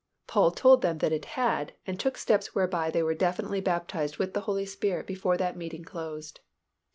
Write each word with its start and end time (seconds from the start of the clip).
Paul 0.25 0.49
told 0.49 0.81
them 0.81 0.97
that 0.97 1.11
it 1.11 1.25
had 1.37 1.73
and 1.85 1.99
took 1.99 2.17
steps 2.17 2.55
whereby 2.55 2.89
they 2.89 3.03
were 3.03 3.13
definitely 3.13 3.61
baptized 3.61 4.17
with 4.17 4.33
the 4.33 4.41
Holy 4.49 4.65
Spirit 4.65 5.05
before 5.05 5.37
that 5.37 5.55
meeting 5.55 5.83
closed. 5.83 6.39